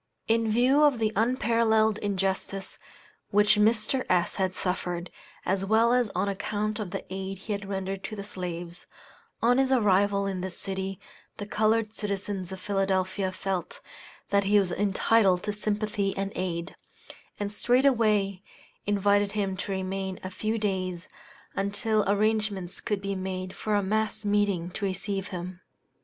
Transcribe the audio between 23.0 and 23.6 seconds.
be made